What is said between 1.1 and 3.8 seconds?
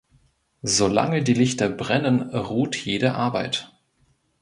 die Lichter brennen, ruht jede Arbeit.